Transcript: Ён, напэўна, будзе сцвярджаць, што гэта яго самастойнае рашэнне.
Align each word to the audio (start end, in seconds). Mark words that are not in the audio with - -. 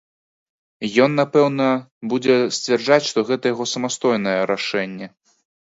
Ён, 1.05 1.11
напэўна, 1.21 1.67
будзе 2.13 2.35
сцвярджаць, 2.59 3.09
што 3.11 3.27
гэта 3.31 3.53
яго 3.55 3.71
самастойнае 3.77 4.39
рашэнне. 4.55 5.07